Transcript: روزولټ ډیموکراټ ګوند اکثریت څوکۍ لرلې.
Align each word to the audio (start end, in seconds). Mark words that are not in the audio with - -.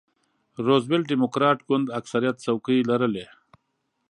روزولټ 0.65 1.03
ډیموکراټ 1.11 1.57
ګوند 1.67 1.87
اکثریت 1.99 2.35
څوکۍ 2.45 2.79
لرلې. 2.89 3.25